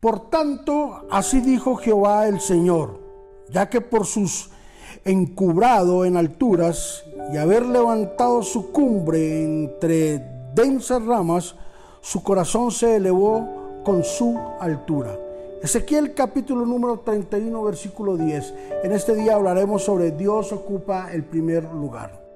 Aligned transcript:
Por 0.00 0.30
tanto, 0.30 1.08
así 1.10 1.40
dijo 1.40 1.74
Jehová 1.74 2.28
el 2.28 2.40
Señor, 2.40 3.00
ya 3.50 3.68
que 3.68 3.80
por 3.80 4.06
sus 4.06 4.50
encubrado 5.04 6.04
en 6.04 6.16
alturas 6.16 7.02
y 7.32 7.36
haber 7.36 7.66
levantado 7.66 8.44
su 8.44 8.70
cumbre 8.70 9.42
entre 9.42 10.20
densas 10.54 11.04
ramas, 11.04 11.56
su 12.00 12.22
corazón 12.22 12.70
se 12.70 12.94
elevó 12.94 13.82
con 13.84 14.04
su 14.04 14.38
altura. 14.60 15.18
Ezequiel 15.62 16.14
capítulo 16.14 16.64
número 16.64 17.00
31 17.00 17.60
versículo 17.64 18.16
10. 18.16 18.54
En 18.84 18.92
este 18.92 19.16
día 19.16 19.34
hablaremos 19.34 19.82
sobre 19.82 20.12
Dios 20.12 20.52
ocupa 20.52 21.12
el 21.12 21.24
primer 21.24 21.64
lugar. 21.64 22.27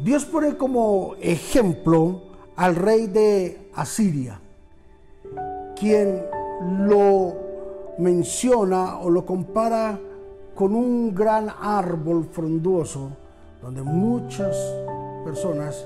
Dios 0.00 0.24
pone 0.26 0.56
como 0.56 1.16
ejemplo 1.20 2.22
al 2.54 2.76
rey 2.76 3.08
de 3.08 3.70
Asiria, 3.74 4.40
quien 5.74 6.22
lo 6.86 7.34
menciona 7.98 9.00
o 9.00 9.10
lo 9.10 9.26
compara 9.26 9.98
con 10.54 10.76
un 10.76 11.12
gran 11.12 11.48
árbol 11.60 12.28
frondoso 12.30 13.10
donde 13.60 13.82
muchas 13.82 14.56
personas 15.24 15.84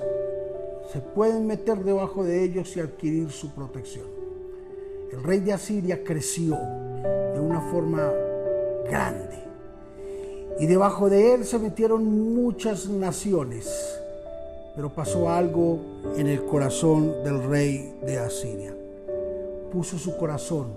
se 0.92 1.00
pueden 1.00 1.47
meter 1.47 1.83
debajo 1.83 2.22
de 2.22 2.44
ellos 2.44 2.77
y 2.77 2.80
adquirir 2.80 3.30
su 3.30 3.50
protección. 3.52 4.06
El 5.10 5.22
rey 5.22 5.41
de 5.41 5.55
Asiria 5.55 6.05
creció 6.05 6.58
de 7.33 7.41
una 7.41 7.62
forma 7.62 8.12
grande 8.84 9.42
y 10.58 10.66
debajo 10.66 11.08
de 11.08 11.33
él 11.33 11.47
se 11.47 11.58
metieron 11.58 12.34
muchas 12.34 12.88
naciones 12.88 14.02
pero 14.74 14.90
pasó 14.90 15.30
algo 15.30 15.80
en 16.16 16.26
el 16.26 16.44
corazón 16.44 17.22
del 17.24 17.42
rey 17.44 17.94
de 18.04 18.18
Asiria. 18.18 18.74
Puso 19.70 19.98
su 19.98 20.16
corazón 20.16 20.69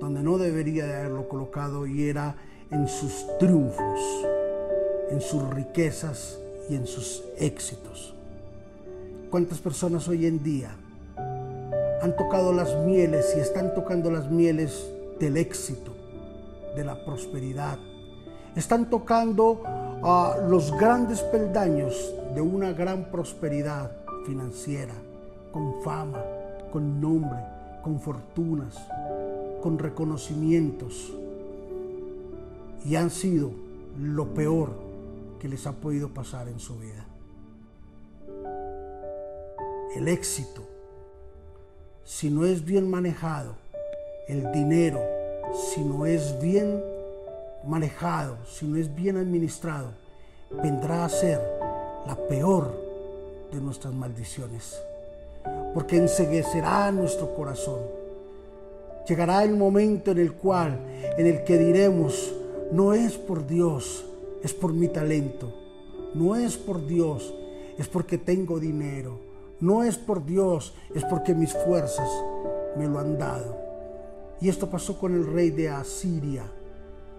donde 0.00 0.22
no 0.22 0.38
debería 0.38 0.86
de 0.86 0.96
haberlo 0.96 1.28
colocado 1.28 1.86
y 1.86 2.08
era 2.08 2.34
en 2.70 2.88
sus 2.88 3.26
triunfos, 3.38 4.00
en 5.10 5.20
sus 5.20 5.48
riquezas 5.50 6.38
y 6.68 6.74
en 6.74 6.86
sus 6.86 7.24
éxitos. 7.38 8.14
¿Cuántas 9.30 9.58
personas 9.58 10.08
hoy 10.08 10.26
en 10.26 10.42
día 10.42 10.70
han 12.02 12.16
tocado 12.16 12.52
las 12.52 12.74
mieles 12.84 13.34
y 13.36 13.40
están 13.40 13.74
tocando 13.74 14.10
las 14.10 14.30
mieles 14.30 14.88
del 15.20 15.36
éxito, 15.36 15.94
de 16.74 16.84
la 16.84 17.04
prosperidad? 17.04 17.78
Están 18.56 18.90
tocando 18.90 19.62
a 20.02 20.38
los 20.48 20.72
grandes 20.78 21.20
peldaños 21.22 22.14
de 22.34 22.40
una 22.40 22.72
gran 22.72 23.10
prosperidad 23.10 23.90
financiera, 24.26 24.94
con 25.52 25.82
fama, 25.82 26.22
con 26.72 27.00
nombre, 27.00 27.38
con 27.82 28.00
fortunas, 28.00 28.76
con 29.62 29.78
reconocimientos. 29.78 31.12
Y 32.84 32.96
han 32.96 33.10
sido 33.10 33.50
lo 33.98 34.26
peor 34.28 34.70
que 35.38 35.48
les 35.48 35.66
ha 35.66 35.72
podido 35.72 36.08
pasar 36.08 36.48
en 36.48 36.60
su 36.60 36.78
vida. 36.78 37.04
El 39.96 40.08
éxito, 40.08 40.62
si 42.04 42.30
no 42.30 42.46
es 42.46 42.64
bien 42.64 42.88
manejado, 42.88 43.54
el 44.28 44.50
dinero, 44.52 45.00
si 45.74 45.82
no 45.84 46.06
es 46.06 46.40
bien 46.40 46.82
manejado, 47.64 48.38
si 48.46 48.66
no 48.66 48.76
es 48.76 48.94
bien 48.94 49.16
administrado, 49.16 49.92
vendrá 50.62 51.04
a 51.04 51.08
ser 51.08 51.40
la 52.06 52.16
peor 52.16 52.72
de 53.52 53.60
nuestras 53.60 53.92
maldiciones, 53.92 54.80
porque 55.74 55.96
enseguecerá 55.96 56.90
nuestro 56.92 57.34
corazón. 57.34 57.80
Llegará 59.06 59.44
el 59.44 59.56
momento 59.56 60.10
en 60.10 60.18
el 60.18 60.32
cual, 60.32 60.78
en 61.16 61.26
el 61.26 61.44
que 61.44 61.58
diremos, 61.58 62.32
no 62.72 62.92
es 62.92 63.16
por 63.16 63.46
Dios, 63.46 64.04
es 64.42 64.54
por 64.54 64.72
mi 64.72 64.88
talento, 64.88 65.52
no 66.14 66.36
es 66.36 66.56
por 66.56 66.86
Dios, 66.86 67.34
es 67.78 67.88
porque 67.88 68.18
tengo 68.18 68.60
dinero, 68.60 69.18
no 69.60 69.82
es 69.82 69.98
por 69.98 70.24
Dios, 70.24 70.74
es 70.94 71.04
porque 71.04 71.34
mis 71.34 71.52
fuerzas 71.52 72.08
me 72.76 72.86
lo 72.86 72.98
han 72.98 73.18
dado. 73.18 73.58
Y 74.40 74.48
esto 74.48 74.70
pasó 74.70 74.98
con 74.98 75.14
el 75.14 75.26
rey 75.26 75.50
de 75.50 75.68
Asiria 75.68 76.44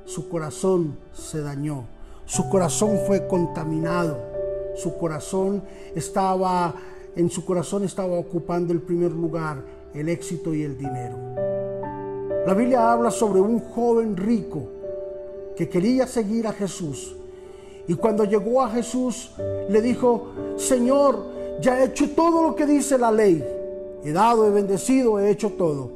su 0.05 0.29
corazón 0.29 0.97
se 1.13 1.41
dañó, 1.41 1.85
su 2.25 2.49
corazón 2.49 2.99
fue 3.07 3.27
contaminado, 3.27 4.17
su 4.75 4.97
corazón 4.97 5.63
estaba, 5.95 6.73
en 7.15 7.29
su 7.29 7.45
corazón 7.45 7.83
estaba 7.83 8.17
ocupando 8.17 8.73
el 8.73 8.81
primer 8.81 9.11
lugar 9.11 9.63
el 9.93 10.09
éxito 10.09 10.53
y 10.53 10.63
el 10.63 10.77
dinero. 10.77 11.15
La 12.45 12.53
Biblia 12.53 12.91
habla 12.91 13.11
sobre 13.11 13.39
un 13.39 13.59
joven 13.59 14.17
rico 14.17 14.63
que 15.55 15.69
quería 15.69 16.07
seguir 16.07 16.47
a 16.47 16.53
Jesús. 16.53 17.15
Y 17.87 17.95
cuando 17.95 18.23
llegó 18.23 18.61
a 18.61 18.69
Jesús, 18.69 19.31
le 19.69 19.81
dijo, 19.81 20.29
Señor, 20.55 21.25
ya 21.61 21.79
he 21.79 21.85
hecho 21.85 22.09
todo 22.11 22.41
lo 22.41 22.55
que 22.55 22.65
dice 22.65 22.97
la 22.97 23.11
ley. 23.11 23.43
He 24.03 24.11
dado, 24.11 24.47
he 24.47 24.51
bendecido, 24.51 25.19
he 25.19 25.29
hecho 25.29 25.51
todo. 25.51 25.91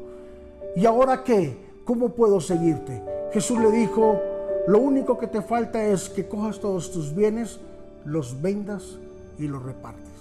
¿Y 0.76 0.86
ahora 0.86 1.24
qué? 1.24 1.58
¿Cómo 1.86 2.10
puedo 2.10 2.40
seguirte? 2.42 3.02
Jesús 3.36 3.60
le 3.60 3.70
dijo, 3.70 4.22
lo 4.66 4.80
único 4.80 5.18
que 5.18 5.28
te 5.28 5.42
falta 5.42 5.84
es 5.84 6.08
que 6.08 6.26
cojas 6.26 6.62
todos 6.62 6.90
tus 6.90 7.14
bienes, 7.14 7.60
los 8.06 8.42
vendas 8.42 8.98
y 9.38 9.50
los 9.50 9.62
repartes. 9.62 10.14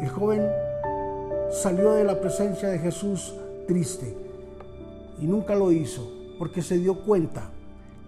El 0.00 0.08
joven 0.08 0.40
salió 1.50 1.94
de 1.94 2.04
la 2.04 2.20
presencia 2.20 2.68
de 2.68 2.78
Jesús 2.78 3.34
triste 3.66 4.16
y 5.18 5.26
nunca 5.26 5.56
lo 5.56 5.72
hizo 5.72 6.08
porque 6.38 6.62
se 6.62 6.78
dio 6.78 7.02
cuenta 7.02 7.50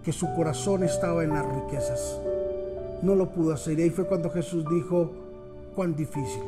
que 0.01 0.13
su 0.13 0.33
corazón 0.33 0.85
estaba 0.85 1.25
en 1.25 1.31
las 1.31 1.45
riquezas. 1.45 2.17
No 3.01 3.15
lo 3.15 3.33
pudo 3.33 3.51
hacer 3.51 3.77
y 3.79 3.81
ahí 3.81 3.89
fue 3.89 4.05
cuando 4.07 4.29
Jesús 4.29 4.63
dijo, 4.69 5.11
cuán 5.75 5.93
difícil 5.93 6.43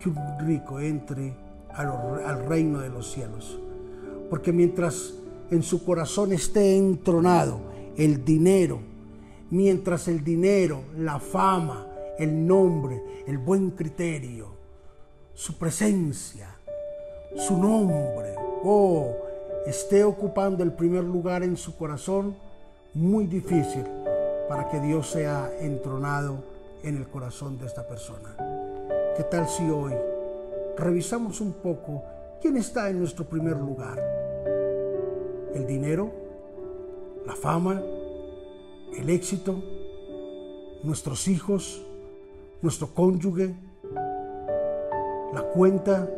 que 0.00 0.08
un 0.08 0.16
rico 0.40 0.80
entre 0.80 1.32
al, 1.72 1.90
al 2.26 2.44
reino 2.46 2.80
de 2.80 2.88
los 2.88 3.08
cielos. 3.12 3.56
Porque 4.28 4.52
mientras 4.52 5.14
en 5.50 5.62
su 5.62 5.84
corazón 5.84 6.32
esté 6.32 6.76
entronado 6.76 7.60
el 7.96 8.24
dinero, 8.24 8.80
mientras 9.50 10.08
el 10.08 10.22
dinero, 10.22 10.82
la 10.96 11.18
fama, 11.18 11.86
el 12.18 12.46
nombre, 12.46 13.02
el 13.26 13.38
buen 13.38 13.70
criterio, 13.70 14.48
su 15.34 15.58
presencia, 15.58 16.56
su 17.36 17.58
nombre, 17.58 18.34
oh, 18.64 19.16
esté 19.66 20.04
ocupando 20.04 20.62
el 20.62 20.72
primer 20.72 21.04
lugar 21.04 21.42
en 21.42 21.56
su 21.56 21.76
corazón, 21.76 22.36
muy 22.94 23.26
difícil 23.26 23.84
para 24.48 24.68
que 24.68 24.80
Dios 24.80 25.10
sea 25.10 25.50
entronado 25.60 26.42
en 26.82 26.96
el 26.96 27.08
corazón 27.08 27.58
de 27.58 27.66
esta 27.66 27.86
persona. 27.86 28.34
¿Qué 29.16 29.24
tal 29.24 29.48
si 29.48 29.68
hoy 29.68 29.94
revisamos 30.76 31.40
un 31.40 31.52
poco 31.52 32.02
quién 32.40 32.56
está 32.56 32.88
en 32.88 32.98
nuestro 32.98 33.24
primer 33.24 33.56
lugar? 33.56 34.19
El 35.54 35.66
dinero, 35.66 36.10
la 37.26 37.34
fama, 37.34 37.82
el 38.96 39.10
éxito, 39.10 39.62
nuestros 40.82 41.28
hijos, 41.28 41.84
nuestro 42.62 42.88
cónyuge, 42.94 43.54
la 45.32 45.42
cuenta. 45.54 46.08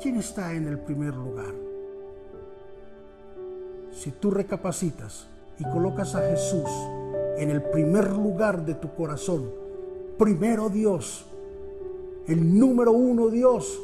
¿Quién 0.00 0.16
está 0.16 0.54
en 0.54 0.68
el 0.68 0.78
primer 0.78 1.14
lugar? 1.14 1.52
Si 3.90 4.12
tú 4.12 4.30
recapacitas 4.30 5.26
y 5.58 5.64
colocas 5.64 6.14
a 6.14 6.20
Jesús 6.20 6.68
en 7.36 7.50
el 7.50 7.62
primer 7.62 8.12
lugar 8.12 8.64
de 8.64 8.74
tu 8.74 8.94
corazón, 8.94 9.50
primero 10.16 10.68
Dios, 10.68 11.26
el 12.28 12.58
número 12.58 12.92
uno 12.92 13.28
Dios, 13.28 13.80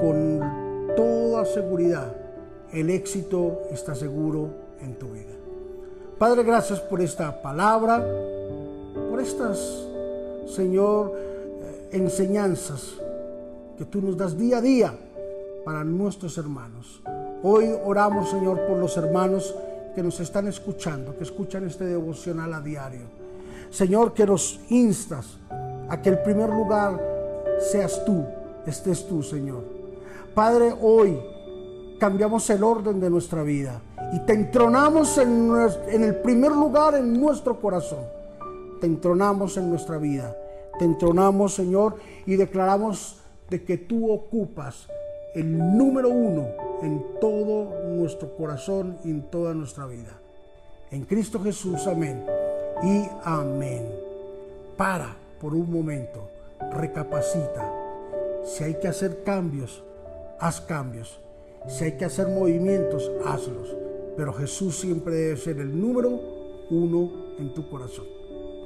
con 0.00 0.94
toda 0.94 1.44
seguridad 1.44 2.25
el 2.76 2.90
éxito 2.90 3.62
está 3.72 3.94
seguro 3.94 4.50
en 4.82 4.96
tu 4.96 5.06
vida. 5.06 5.32
Padre, 6.18 6.42
gracias 6.42 6.78
por 6.78 7.00
esta 7.00 7.40
palabra, 7.40 8.06
por 9.10 9.18
estas, 9.18 9.86
Señor, 10.46 11.14
eh, 11.16 11.88
enseñanzas 11.92 12.96
que 13.78 13.86
tú 13.86 14.02
nos 14.02 14.16
das 14.16 14.36
día 14.36 14.58
a 14.58 14.60
día 14.60 14.94
para 15.64 15.84
nuestros 15.84 16.36
hermanos. 16.36 17.00
Hoy 17.42 17.74
oramos, 17.82 18.28
Señor, 18.28 18.66
por 18.66 18.76
los 18.76 18.94
hermanos 18.98 19.54
que 19.94 20.02
nos 20.02 20.20
están 20.20 20.46
escuchando, 20.46 21.16
que 21.16 21.24
escuchan 21.24 21.66
este 21.66 21.86
devocional 21.86 22.52
a 22.52 22.60
diario. 22.60 23.06
Señor, 23.70 24.12
que 24.12 24.26
nos 24.26 24.60
instas 24.68 25.38
a 25.88 26.02
que 26.02 26.10
el 26.10 26.18
primer 26.18 26.50
lugar 26.50 27.00
seas 27.58 28.04
tú, 28.04 28.22
estés 28.66 29.06
tú, 29.06 29.22
Señor. 29.22 29.64
Padre, 30.34 30.74
hoy 30.78 31.18
cambiamos 31.98 32.48
el 32.50 32.62
orden 32.62 33.00
de 33.00 33.10
nuestra 33.10 33.42
vida 33.42 33.80
y 34.12 34.20
te 34.20 34.34
entronamos 34.34 35.18
en, 35.18 35.50
el 35.88 36.16
primer 36.16 36.52
lugar 36.52 36.94
en 36.94 37.20
nuestro 37.20 37.60
corazón. 37.60 38.04
Te 38.80 38.86
entronamos 38.86 39.56
en 39.56 39.70
nuestra 39.70 39.98
vida. 39.98 40.36
te 40.78 40.84
entronamos, 40.84 41.54
Señor, 41.54 41.96
y 42.26 42.36
declaramos 42.36 43.16
de 43.48 43.64
que 43.64 43.78
tú 43.78 44.10
ocupas 44.12 44.88
el 45.34 45.76
número 45.76 46.10
uno 46.10 46.46
en 46.82 47.02
todo 47.20 47.72
nuestro 47.88 48.36
corazón 48.36 48.98
y 49.04 49.10
en 49.10 49.22
toda 49.30 49.54
nuestra 49.54 49.86
vida. 49.86 50.20
En 50.90 51.04
Cristo 51.04 51.40
Jesús, 51.40 51.86
amén. 51.86 52.24
Y 52.82 53.08
amén. 53.24 53.90
Para 54.76 55.16
por 55.40 55.54
un 55.54 55.70
momento, 55.70 56.28
recapacita. 56.72 57.72
Si 58.44 58.64
hay 58.64 58.74
que 58.74 58.88
hacer 58.88 59.22
cambios, 59.24 59.82
haz 60.38 60.60
cambios. 60.60 61.20
Si 61.68 61.84
hay 61.84 61.92
que 61.92 62.04
hacer 62.04 62.28
movimientos, 62.28 63.10
hazlos. 63.24 63.74
Pero 64.16 64.32
Jesús 64.32 64.76
siempre 64.78 65.14
debe 65.14 65.36
ser 65.36 65.58
el 65.58 65.78
número 65.78 66.08
uno 66.70 67.36
en 67.38 67.52
tu 67.52 67.68
corazón. 67.68 68.06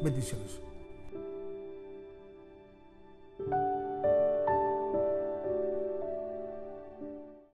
Bendiciones. 0.03 0.70